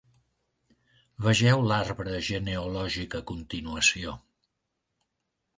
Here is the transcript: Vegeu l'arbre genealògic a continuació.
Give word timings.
Vegeu 1.25 1.61
l'arbre 1.71 2.17
genealògic 2.29 3.19
a 3.21 3.21
continuació. 3.33 4.19